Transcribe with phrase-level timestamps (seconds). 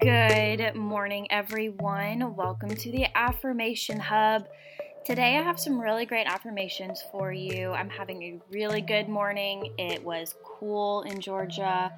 [0.00, 2.36] Good morning, everyone.
[2.36, 4.46] Welcome to the Affirmation Hub.
[5.04, 7.72] Today, I have some really great affirmations for you.
[7.72, 9.74] I'm having a really good morning.
[9.76, 11.90] It was cool in Georgia,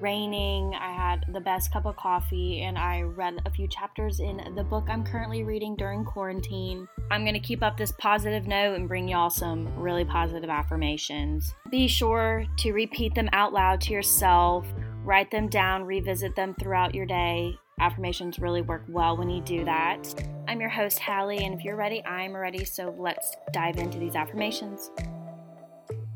[0.00, 0.74] raining.
[0.74, 4.64] I had the best cup of coffee, and I read a few chapters in the
[4.64, 6.88] book I'm currently reading during quarantine.
[7.12, 11.54] I'm going to keep up this positive note and bring y'all some really positive affirmations.
[11.70, 14.66] Be sure to repeat them out loud to yourself
[15.06, 17.56] Write them down, revisit them throughout your day.
[17.78, 20.04] Affirmations really work well when you do that.
[20.48, 24.16] I'm your host, Hallie, and if you're ready, I'm ready, so let's dive into these
[24.16, 24.90] affirmations.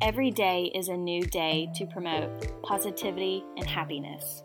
[0.00, 4.42] Every day is a new day to promote positivity and happiness.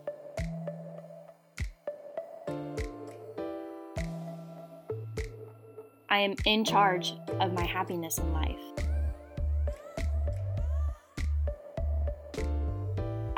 [6.08, 8.85] I am in charge of my happiness in life.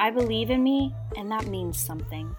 [0.08, 2.34] I believe in me, and that means something.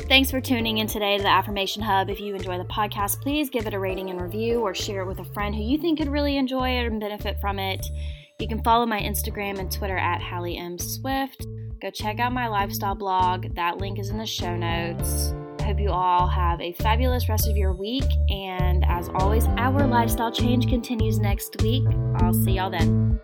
[0.00, 2.10] Thanks for tuning in today to the Affirmation Hub.
[2.10, 5.06] If you enjoy the podcast, please give it a rating and review or share it
[5.06, 7.86] with a friend who you think could really enjoy it and benefit from it.
[8.38, 10.76] You can follow my Instagram and Twitter at Hallie M.
[10.78, 11.46] Swift.
[11.80, 13.54] Go check out my lifestyle blog.
[13.54, 15.32] That link is in the show notes
[15.68, 18.04] hope you all have a fabulous rest of your week.
[18.30, 21.84] And as always, our lifestyle change continues next week.
[22.16, 23.20] I'll see y'all then.